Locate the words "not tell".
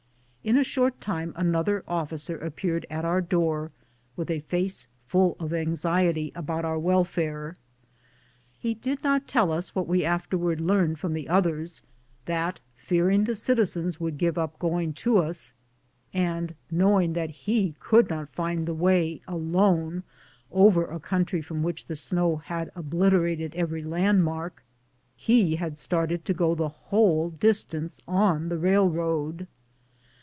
9.03-9.51